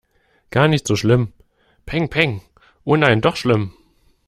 [0.49, 1.31] Gar nicht so schlimm.
[1.85, 2.41] Pengpeng.
[2.85, 3.75] Oh nein, doch schlimm!